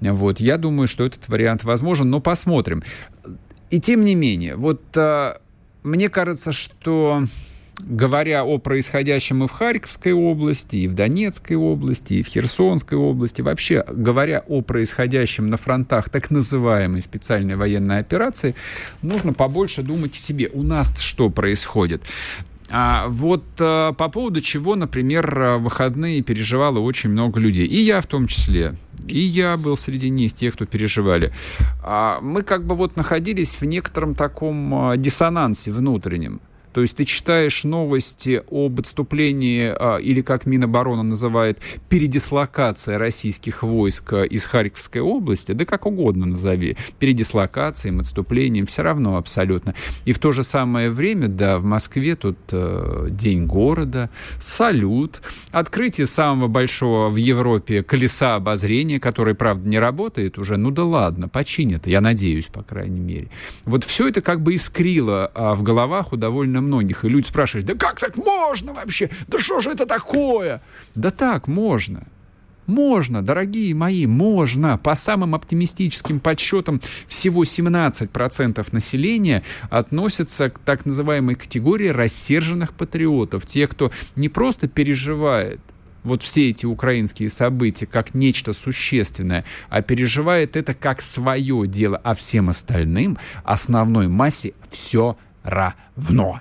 [0.00, 2.82] Вот, я думаю, что этот вариант возможен, но посмотрим.
[3.70, 5.40] И тем не менее, вот а,
[5.82, 7.24] мне кажется, что
[7.80, 13.42] говоря о происходящем и в Харьковской области, и в Донецкой области, и в Херсонской области,
[13.42, 18.54] вообще говоря о происходящем на фронтах так называемой специальной военной операции,
[19.02, 20.50] нужно побольше думать о себе.
[20.52, 22.02] У нас что происходит?
[22.70, 27.66] А вот а, по поводу чего, например, в выходные переживало очень много людей.
[27.66, 28.74] И я в том числе.
[29.06, 31.32] И я был среди них, тех, кто переживали.
[31.82, 36.40] А мы как бы вот находились в некотором таком а, диссонансе внутреннем.
[36.74, 44.12] То есть ты читаешь новости об отступлении, а, или как Минобороны называет, передислокация российских войск
[44.12, 49.74] а, из Харьковской области, да как угодно назови, передислокацией, отступлением, все равно абсолютно.
[50.04, 54.10] И в то же самое время, да, в Москве тут э, День города,
[54.40, 60.84] салют, открытие самого большого в Европе колеса обозрения, которое, правда, не работает уже, ну да
[60.84, 63.28] ладно, починят, я надеюсь, по крайней мере.
[63.64, 67.04] Вот все это как бы искрило а, в головах у довольно многих.
[67.04, 69.10] И люди спрашивают, да как так можно вообще?
[69.28, 70.60] Да что же это такое?
[70.94, 72.06] Да так, можно.
[72.66, 74.78] Можно, дорогие мои, можно.
[74.78, 83.44] По самым оптимистическим подсчетам, всего 17% населения относятся к так называемой категории рассерженных патриотов.
[83.44, 85.60] Те, кто не просто переживает
[86.04, 92.14] вот все эти украинские события как нечто существенное, а переживает это как свое дело, а
[92.14, 96.40] всем остальным, основной массе, все равно.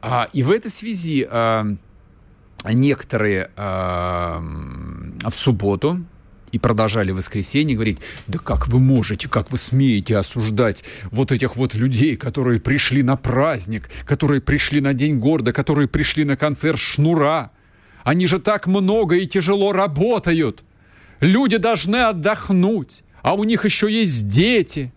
[0.00, 1.66] А, и в этой связи а,
[2.64, 6.04] некоторые а, в субботу
[6.52, 11.56] и продолжали в воскресенье говорить, да как вы можете, как вы смеете осуждать вот этих
[11.56, 16.78] вот людей, которые пришли на праздник, которые пришли на День города, которые пришли на концерт
[16.78, 17.50] Шнура.
[18.02, 20.64] Они же так много и тяжело работают.
[21.20, 24.92] Люди должны отдохнуть, а у них еще есть дети.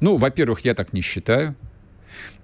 [0.00, 1.54] Ну, во-первых, я так не считаю.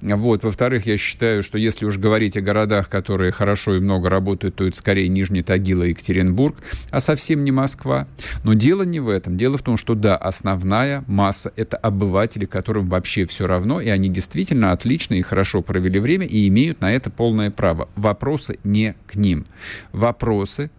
[0.01, 0.45] Вот.
[0.45, 4.67] Во-вторых, я считаю, что если уж говорить о городах, которые хорошо и много работают, то
[4.67, 6.57] это скорее Нижний Тагил и Екатеринбург,
[6.91, 8.07] а совсем не Москва.
[8.45, 9.37] Но дело не в этом.
[9.37, 14.09] Дело в том, что да, основная масса— это обыватели, которым вообще все равно, и они
[14.09, 17.89] действительно отлично и хорошо провели время и имеют на это полное право.
[17.97, 19.47] Вопросы не к ним.
[19.93, 20.71] Вопросы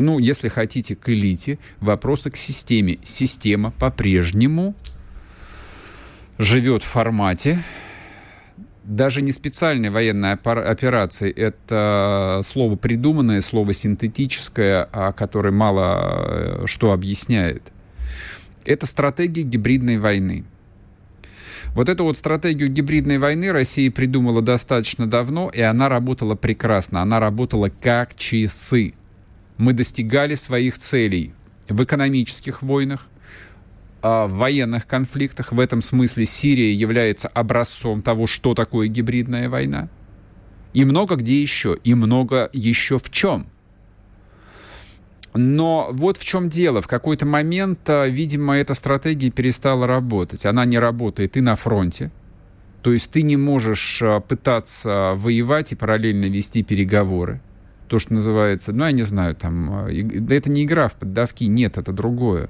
[0.00, 2.98] ну, если хотите, к элите, вопросы к системе.
[3.02, 4.74] Система по-прежнему
[6.40, 7.58] живет в формате,
[8.84, 16.92] даже не специальной военной операции, это слово придуманное, слово синтетическое, а которое мало э, что
[16.92, 17.62] объясняет.
[18.64, 20.44] Это стратегия гибридной войны.
[21.74, 27.02] Вот эту вот стратегию гибридной войны Россия придумала достаточно давно, и она работала прекрасно.
[27.02, 28.94] Она работала как часы.
[29.56, 31.32] Мы достигали своих целей
[31.68, 33.06] в экономических войнах,
[34.02, 35.52] в военных конфликтах.
[35.52, 39.88] В этом смысле Сирия является образцом того, что такое гибридная война.
[40.72, 43.46] И много где еще, и много еще в чем.
[45.34, 46.82] Но вот в чем дело.
[46.82, 50.44] В какой-то момент, а, видимо, эта стратегия перестала работать.
[50.44, 52.10] Она не работает и на фронте.
[52.82, 57.40] То есть ты не можешь а, пытаться воевать и параллельно вести переговоры.
[57.88, 61.78] То, что называется, ну, я не знаю, там, а, это не игра в поддавки, нет,
[61.78, 62.48] это другое.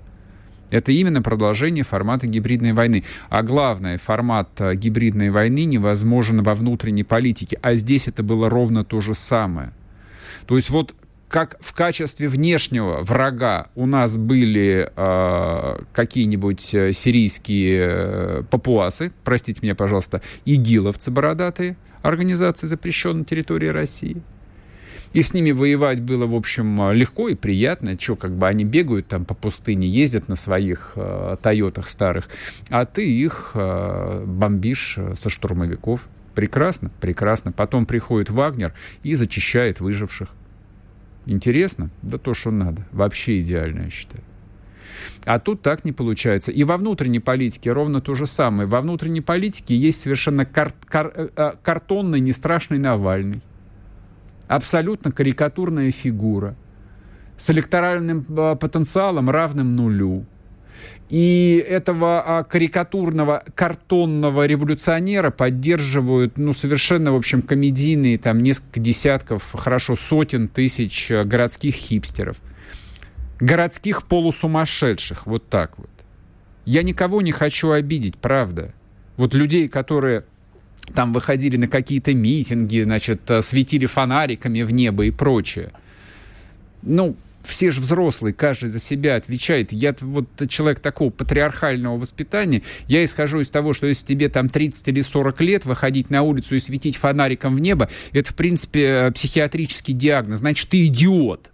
[0.70, 3.04] Это именно продолжение формата гибридной войны.
[3.28, 7.58] А главное, формат э, гибридной войны невозможен во внутренней политике.
[7.62, 9.72] А здесь это было ровно то же самое.
[10.46, 10.94] То есть вот
[11.28, 19.60] как в качестве внешнего врага у нас были э, какие-нибудь э, сирийские э, папуасы, простите
[19.62, 24.20] меня, пожалуйста, игиловцы бородатые, организации, запрещенной на территории России–
[25.12, 27.98] и с ними воевать было, в общем, легко и приятно.
[27.98, 32.28] Что, как бы они бегают там по пустыне, ездят на своих э, Тойотах старых,
[32.68, 36.06] а ты их э, бомбишь э, со штурмовиков.
[36.34, 37.50] Прекрасно, прекрасно.
[37.50, 40.28] Потом приходит Вагнер и зачищает выживших.
[41.26, 41.90] Интересно?
[42.02, 42.86] Да то, что надо.
[42.92, 44.22] Вообще идеально, я считаю.
[45.24, 46.52] А тут так не получается.
[46.52, 48.68] И во внутренней политике ровно то же самое.
[48.68, 53.42] Во внутренней политике есть совершенно кар- кар- э, картонный, не страшный Навальный
[54.50, 56.56] абсолютно карикатурная фигура
[57.38, 60.26] с электоральным а, потенциалом равным нулю.
[61.08, 69.52] И этого а, карикатурного картонного революционера поддерживают, ну, совершенно, в общем, комедийные, там, несколько десятков,
[69.52, 72.38] хорошо, сотен тысяч а, городских хипстеров.
[73.38, 75.90] Городских полусумасшедших, вот так вот.
[76.64, 78.74] Я никого не хочу обидеть, правда.
[79.16, 80.24] Вот людей, которые
[80.94, 85.72] там выходили на какие-то митинги, значит, э, светили фонариками в небо и прочее.
[86.82, 89.72] Ну, все же взрослые, каждый за себя отвечает.
[89.72, 94.88] Я вот человек такого патриархального воспитания, я исхожу из того, что если тебе там 30
[94.88, 99.10] или 40 лет выходить на улицу и светить фонариком в небо, это, в принципе, э,
[99.12, 101.50] психиатрический диагноз, значит, ты идиот.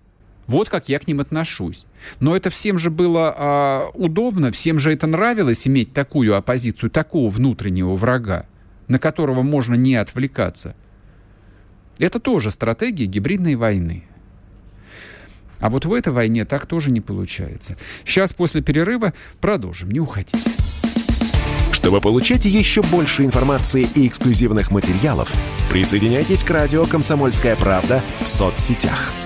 [0.47, 1.87] Вот как я к ним отношусь.
[2.21, 7.29] Но это всем же было а, удобно, всем же это нравилось иметь такую оппозицию, такого
[7.29, 8.47] внутреннего врага
[8.89, 10.75] на которого можно не отвлекаться,
[11.99, 14.05] это тоже стратегия гибридной войны.
[15.59, 17.77] А вот в этой войне так тоже не получается.
[18.05, 19.91] Сейчас после перерыва продолжим.
[19.91, 20.39] Не уходите
[21.73, 25.33] Чтобы получать еще больше информации и эксклюзивных материалов,
[25.71, 29.11] присоединяйтесь к радио «Комсомольская правда» в соцсетях–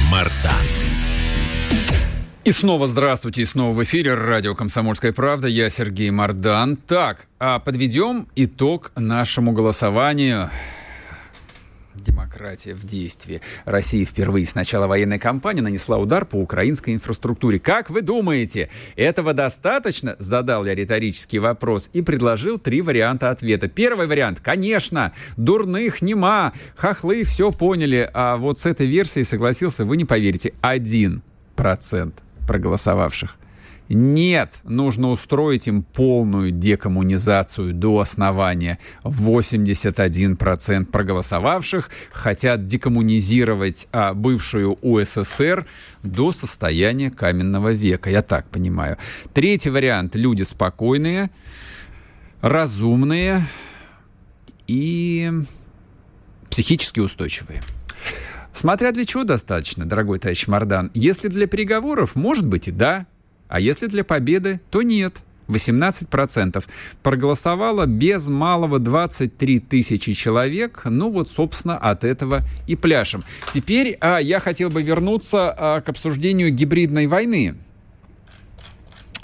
[0.11, 0.51] Мардан.
[2.43, 5.47] И снова здравствуйте, и снова в эфире радио «Комсомольская правда».
[5.47, 6.75] Я Сергей Мардан.
[6.75, 10.49] Так, а подведем итог нашему голосованию.
[12.01, 13.41] Демократия в действии.
[13.65, 17.59] Россия впервые с начала военной кампании нанесла удар по украинской инфраструктуре.
[17.59, 20.15] Как вы думаете, этого достаточно?
[20.19, 23.67] Задал я риторический вопрос и предложил три варианта ответа.
[23.67, 28.09] Первый вариант, конечно, дурных нема, хохлы все поняли.
[28.13, 31.21] А вот с этой версией согласился, вы не поверите, один
[31.55, 32.15] процент
[32.47, 33.35] проголосовавших.
[33.93, 38.79] Нет, нужно устроить им полную декоммунизацию до основания.
[39.03, 45.65] 81% проголосовавших хотят декоммунизировать а, бывшую УССР
[46.03, 48.09] до состояния каменного века.
[48.09, 48.97] Я так понимаю.
[49.33, 50.15] Третий вариант.
[50.15, 51.29] Люди спокойные,
[52.39, 53.41] разумные
[54.67, 55.33] и
[56.49, 57.61] психически устойчивые.
[58.53, 60.91] Смотря для чего достаточно, дорогой товарищ Мардан.
[60.93, 63.05] Если для переговоров, может быть и да,
[63.51, 65.21] а если для победы, то нет.
[65.49, 66.63] 18%.
[67.03, 70.83] Проголосовало без малого 23 тысячи человек.
[70.85, 73.25] Ну вот, собственно, от этого и пляшем.
[73.53, 77.55] Теперь а, я хотел бы вернуться а, к обсуждению гибридной войны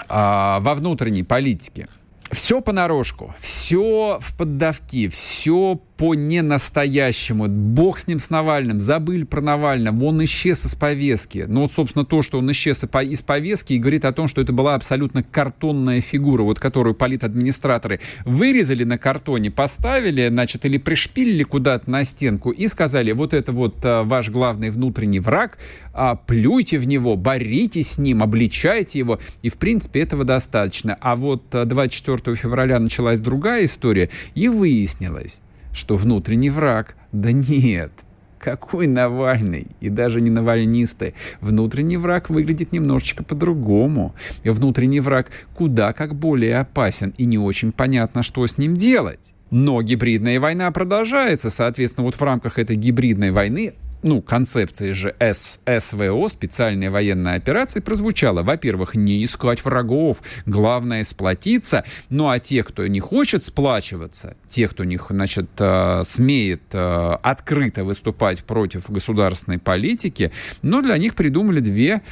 [0.08, 1.88] а, во внутренней политике.
[2.30, 7.48] Все понарошку, все в поддавки, все по ненастоящему.
[7.48, 8.80] Бог с ним, с Навальным.
[8.80, 10.04] Забыли про Навального.
[10.04, 11.44] Он исчез из повестки.
[11.48, 14.52] Ну, вот, собственно, то, что он исчез из повестки и говорит о том, что это
[14.52, 21.90] была абсолютно картонная фигура, вот которую политадминистраторы вырезали на картоне, поставили, значит, или пришпилили куда-то
[21.90, 25.58] на стенку и сказали, вот это вот а, ваш главный внутренний враг,
[25.92, 29.18] а, плюйте в него, боритесь с ним, обличайте его.
[29.42, 30.96] И, в принципе, этого достаточно.
[31.00, 35.40] А вот 24 а, февраля началась другая история, и выяснилось,
[35.78, 36.96] что внутренний враг.
[37.12, 37.92] Да нет,
[38.38, 41.14] какой Навальный и даже не навальнисты.
[41.40, 44.14] Внутренний враг выглядит немножечко по-другому.
[44.44, 49.34] Внутренний враг куда как более опасен и не очень понятно, что с ним делать.
[49.50, 51.48] Но гибридная война продолжается.
[51.48, 57.82] Соответственно, вот в рамках этой гибридной войны ну, концепции же С, СВО, специальная военная операция,
[57.82, 64.68] прозвучала, во-первых, не искать врагов, главное сплотиться, ну а те, кто не хочет сплачиваться, те,
[64.68, 70.32] кто не, значит, э, смеет э, открыто выступать против государственной политики,
[70.62, 72.02] но для них придумали две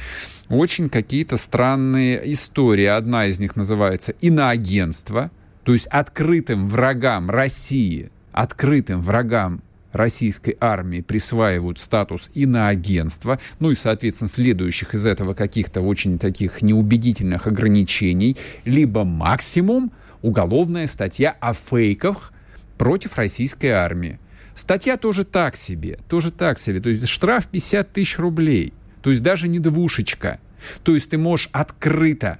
[0.49, 2.85] очень какие-то странные истории.
[2.85, 5.31] Одна из них называется «Иноагентство»,
[5.63, 9.61] то есть открытым врагам России, открытым врагам
[9.97, 17.47] российской армии присваивают статус иноагентства, ну и, соответственно, следующих из этого каких-то очень таких неубедительных
[17.47, 19.91] ограничений, либо максимум
[20.21, 22.33] уголовная статья о фейках
[22.77, 24.19] против российской армии.
[24.55, 26.79] Статья тоже так себе, тоже так себе.
[26.79, 28.73] То есть штраф 50 тысяч рублей.
[29.03, 30.39] То есть даже не двушечка.
[30.83, 32.39] То есть ты можешь открыто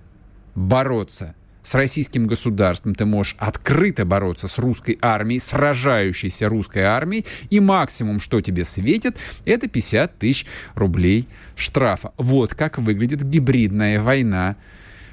[0.56, 1.36] бороться
[1.68, 8.22] с российским государством, ты можешь открыто бороться с русской армией, сражающейся русской армией, и максимум,
[8.22, 10.46] что тебе светит, это 50 тысяч
[10.76, 12.14] рублей штрафа.
[12.16, 14.56] Вот как выглядит гибридная война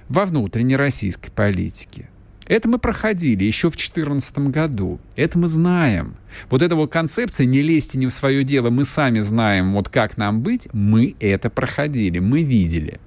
[0.08, 2.08] во внутренней российской политике.
[2.46, 5.00] Это мы проходили еще в 2014 году.
[5.16, 6.14] Это мы знаем.
[6.50, 10.16] Вот эта вот концепция «не лезьте не в свое дело, мы сами знаем, вот как
[10.16, 13.00] нам быть», мы это проходили, мы видели.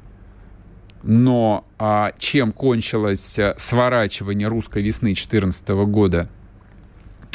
[1.03, 6.29] Но а, чем кончилось э, сворачивание русской весны 2014 года,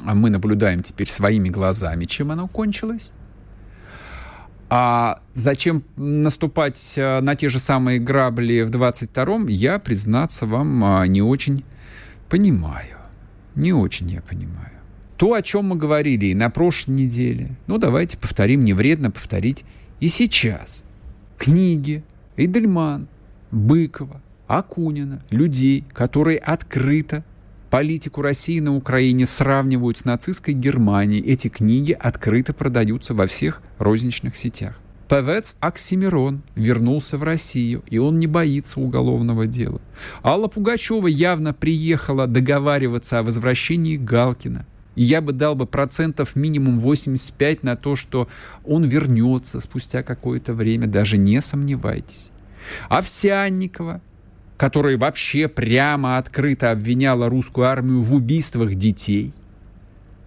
[0.03, 3.13] мы наблюдаем теперь своими глазами, чем оно кончилось.
[4.75, 11.07] А зачем наступать э, на те же самые грабли в 22-м, я, признаться вам, а,
[11.07, 11.63] не очень
[12.31, 12.97] понимаю.
[13.55, 14.73] Не очень я понимаю.
[15.19, 19.65] То, о чем мы говорили и на прошлой неделе, ну давайте повторим, не вредно повторить
[20.01, 20.85] и сейчас.
[21.37, 22.03] Книги,
[22.37, 23.09] Эйдельман,
[23.53, 27.23] Быкова, Акунина, людей, которые открыто
[27.71, 31.23] политику России на Украине сравнивают с нацистской Германией.
[31.23, 34.79] Эти книги открыто продаются во всех розничных сетях.
[35.07, 39.83] Певец Оксимирон вернулся в Россию, и он не боится уголовного дела.
[40.25, 44.65] Алла Пугачева явно приехала договариваться о возвращении Галкина.
[44.95, 48.29] И я бы дал бы процентов минимум 85 на то, что
[48.65, 52.31] он вернется спустя какое-то время, даже не сомневайтесь.
[52.89, 54.01] Овсянникова,
[54.57, 59.33] которая вообще прямо открыто обвиняла русскую армию в убийствах детей,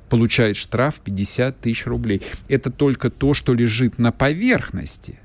[0.10, 2.22] получает штраф 50 тысяч рублей.
[2.48, 5.20] Это только то, что лежит на поверхности.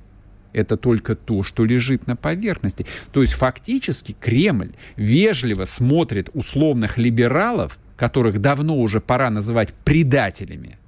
[0.53, 2.87] Это только то, что лежит на поверхности.
[3.13, 10.79] То есть фактически Кремль вежливо смотрит условных либералов, которых давно уже пора называть предателями,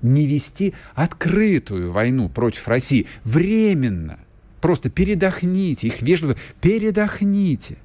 [0.00, 4.18] не вести открытую войну против России временно.
[4.62, 7.76] Просто передохните, их вежливо передохните.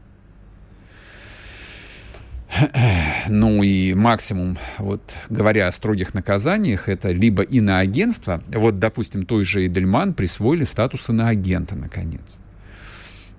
[3.29, 9.65] Ну и максимум, вот говоря о строгих наказаниях, это либо иноагентство, вот, допустим, той же
[9.65, 12.39] Эдельман присвоили статус иноагента, наконец.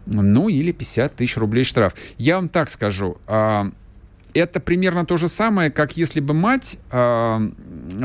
[0.05, 1.95] Ну или 50 тысяч рублей штраф.
[2.19, 3.71] Я вам так скажу, а,
[4.35, 7.51] это примерно то же самое, как если бы мать э,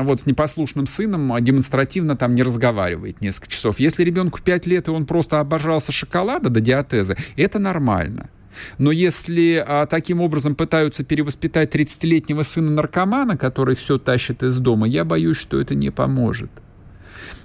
[0.02, 3.78] вот с непослушным сыном демонстративно там не разговаривает несколько часов.
[3.78, 8.30] Если ребенку 5 лет, и он просто обожался шоколада до диатеза, это нормально.
[8.78, 14.86] Но если а, таким образом пытаются перевоспитать 30-летнего сына наркомана, который все тащит из дома,
[14.86, 16.50] я боюсь, что это не поможет.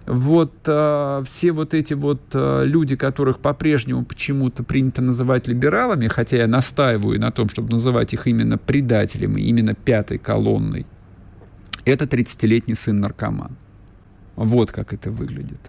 [0.05, 6.37] Вот а, все вот эти вот а, люди, которых по-прежнему почему-то принято называть либералами, хотя
[6.37, 10.85] я настаиваю на том, чтобы называть их именно предателями, именно пятой колонной,
[11.85, 13.55] это 30-летний сын наркоман.
[14.35, 15.59] Вот как это выглядит.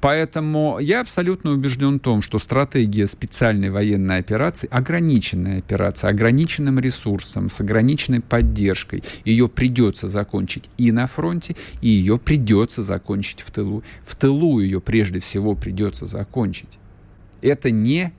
[0.00, 7.48] Поэтому я абсолютно убежден в том, что стратегия специальной военной операции, ограниченная операция, ограниченным ресурсом,
[7.48, 13.82] с ограниченной поддержкой, ее придется закончить и на фронте, и ее придется закончить в тылу.
[14.04, 16.78] В тылу ее прежде всего придется закончить.
[17.42, 18.12] Это не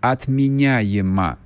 [0.00, 1.38] отменяемо.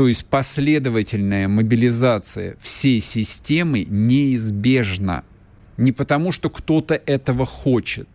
[0.00, 5.24] То есть последовательная мобилизация всей системы неизбежна.
[5.76, 8.08] Не потому, что кто-то этого хочет,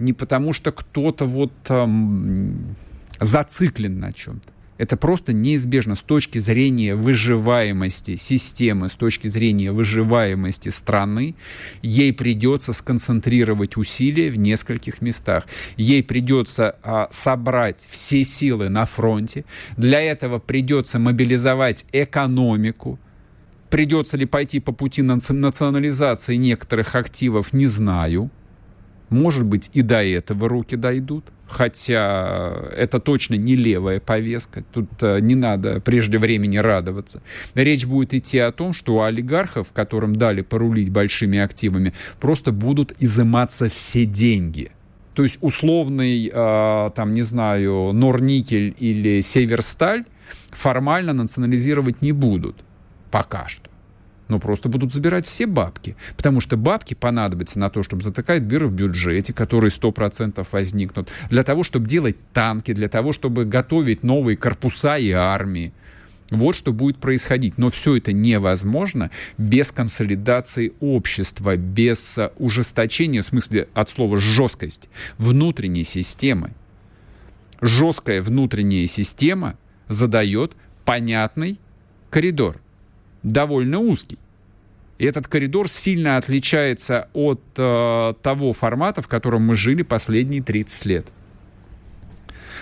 [0.00, 2.74] не потому, что кто-то вот эм,
[3.20, 4.52] зациклен на чем-то.
[4.78, 11.34] Это просто неизбежно с точки зрения выживаемости системы, с точки зрения выживаемости страны.
[11.82, 15.46] Ей придется сконцентрировать усилия в нескольких местах.
[15.76, 19.44] Ей придется а, собрать все силы на фронте.
[19.76, 22.98] Для этого придется мобилизовать экономику.
[23.70, 28.30] Придется ли пойти по пути национализации некоторых активов, не знаю.
[29.10, 31.24] Может быть, и до этого руки дойдут.
[31.46, 34.62] Хотя это точно не левая повестка.
[34.70, 37.22] Тут э, не надо прежде времени радоваться.
[37.54, 42.92] Речь будет идти о том, что у олигархов, которым дали порулить большими активами, просто будут
[43.00, 44.72] изыматься все деньги.
[45.14, 50.04] То есть условный, э, там, не знаю, Норникель или Северсталь
[50.50, 52.62] формально национализировать не будут.
[53.10, 53.70] Пока что
[54.28, 55.96] но просто будут забирать все бабки.
[56.16, 61.42] Потому что бабки понадобятся на то, чтобы затыкать дыры в бюджете, которые 100% возникнут, для
[61.42, 65.72] того, чтобы делать танки, для того, чтобы готовить новые корпуса и армии.
[66.30, 67.56] Вот что будет происходить.
[67.56, 75.84] Но все это невозможно без консолидации общества, без ужесточения, в смысле от слова жесткость, внутренней
[75.84, 76.52] системы.
[77.62, 79.56] Жесткая внутренняя система
[79.88, 80.52] задает
[80.84, 81.58] понятный
[82.10, 82.60] коридор–
[83.22, 84.18] довольно узкий.
[84.98, 90.84] И этот коридор сильно отличается от э, того формата, в котором мы жили последние 30
[90.86, 91.06] лет.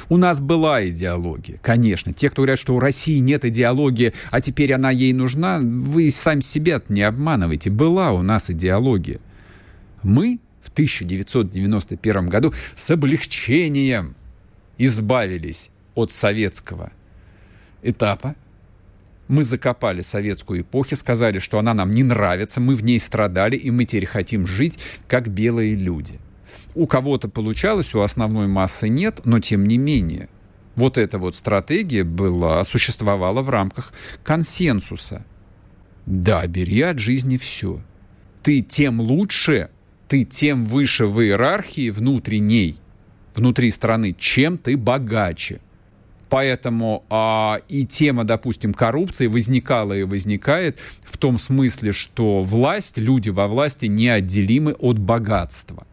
[0.09, 2.13] У нас была идеология, конечно.
[2.13, 6.41] Те, кто говорят, что у России нет идеологии, а теперь она ей нужна, вы сами
[6.41, 7.71] себя не обманываете.
[7.71, 9.19] Была у нас идеология.
[10.03, 14.15] Мы в 1991 году с облегчением
[14.79, 16.93] избавились от советского
[17.83, 18.37] этапа
[19.29, 23.71] мы закопали советскую эпоху, сказали, что она нам не нравится, мы в ней страдали, и
[23.71, 26.21] мы теперь хотим жить как белые люди.
[26.75, 30.29] У кого-то получалось, у основной массы нет, но тем не менее.
[30.75, 35.25] Вот эта вот стратегия была, существовала в рамках консенсуса.
[36.05, 37.81] Да, бери от жизни все.
[38.43, 39.71] Ты тем лучше,
[40.07, 42.79] ты тем выше в иерархии внутренней,
[43.35, 45.61] внутри страны, чем ты богаче.
[46.29, 53.31] Поэтому а, и тема, допустим, коррупции возникала и возникает в том смысле, что власть, люди
[53.31, 55.87] во власти неотделимы от богатства.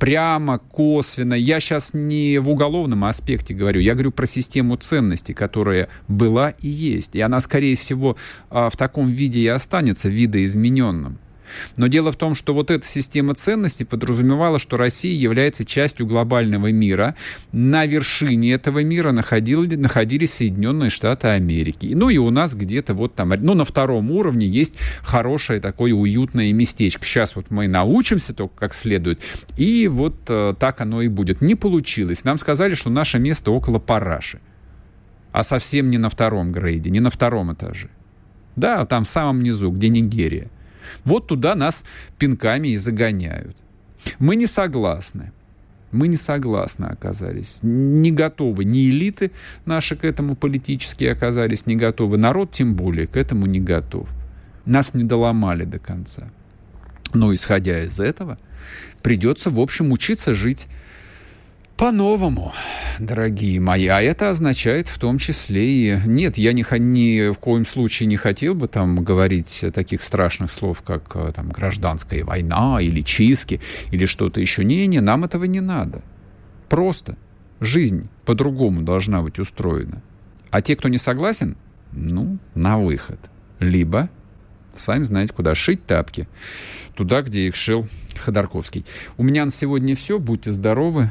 [0.00, 1.34] Прямо, косвенно.
[1.34, 6.68] Я сейчас не в уголовном аспекте говорю, я говорю про систему ценностей, которая была и
[6.68, 7.14] есть.
[7.14, 8.16] И она, скорее всего,
[8.50, 11.18] а, в таком виде и останется видоизмененным.
[11.76, 16.70] Но дело в том, что вот эта система ценностей подразумевала, что Россия является частью глобального
[16.72, 17.16] мира.
[17.52, 21.92] На вершине этого мира находили, находились Соединенные Штаты Америки.
[21.94, 26.52] Ну и у нас где-то вот там, ну на втором уровне есть хорошее такое уютное
[26.52, 27.04] местечко.
[27.04, 29.20] Сейчас вот мы научимся только как следует,
[29.56, 31.40] и вот э, так оно и будет.
[31.40, 32.24] Не получилось.
[32.24, 34.40] Нам сказали, что наше место около параши,
[35.32, 37.88] а совсем не на втором грейде, не на втором этаже.
[38.56, 40.50] Да, там в самом низу, где Нигерия.
[41.04, 41.84] Вот туда нас
[42.18, 43.56] пинками и загоняют.
[44.18, 45.32] Мы не согласны.
[45.92, 47.60] Мы не согласны оказались.
[47.62, 48.64] Не готовы.
[48.64, 49.30] Ни элиты
[49.66, 52.16] наши к этому политически оказались не готовы.
[52.16, 54.08] Народ тем более к этому не готов.
[54.64, 56.30] Нас не доломали до конца.
[57.12, 58.38] Но исходя из этого,
[59.02, 60.68] придется, в общем, учиться жить
[61.82, 62.52] по-новому,
[63.00, 63.88] дорогие мои.
[63.88, 65.98] А это означает в том числе и...
[66.06, 70.82] Нет, я ни, ни в коем случае не хотел бы там говорить таких страшных слов,
[70.82, 73.60] как э, там гражданская война или чистки
[73.90, 74.62] или что-то еще.
[74.62, 76.04] Не-не, нам этого не надо.
[76.68, 77.16] Просто
[77.58, 80.04] жизнь по-другому должна быть устроена.
[80.52, 81.56] А те, кто не согласен,
[81.90, 83.18] ну, на выход.
[83.58, 84.08] Либо,
[84.72, 86.28] сами знаете, куда шить тапки.
[86.94, 88.86] Туда, где их шил Ходорковский.
[89.16, 90.20] У меня на сегодня все.
[90.20, 91.10] Будьте здоровы.